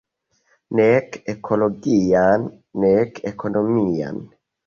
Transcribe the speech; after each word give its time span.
Nek 0.79 1.17
ekologian, 1.33 2.49
nek 2.85 3.23
ekonomian. 3.35 4.21